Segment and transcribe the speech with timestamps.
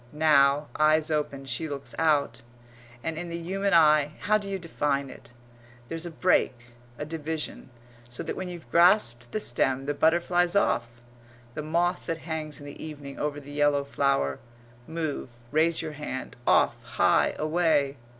[0.13, 2.41] Now, eyes open, she looks out;
[3.03, 5.29] and in the human eye how d'you define it?
[5.89, 7.69] there's a break a division
[8.09, 11.03] so that when you've grasped the stem the butterfly's off
[11.53, 14.39] the moth that hangs in the evening over the yellow flower
[14.87, 17.95] move, raise your hand, off, high, away.